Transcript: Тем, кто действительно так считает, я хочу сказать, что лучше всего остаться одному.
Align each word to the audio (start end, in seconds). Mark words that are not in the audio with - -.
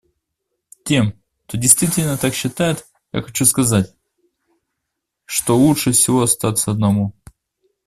Тем, 0.83 1.13
кто 1.45 1.59
действительно 1.59 2.17
так 2.17 2.33
считает, 2.33 2.87
я 3.11 3.21
хочу 3.21 3.45
сказать, 3.45 3.95
что 5.25 5.55
лучше 5.55 5.91
всего 5.91 6.23
остаться 6.23 6.71
одному. 6.71 7.13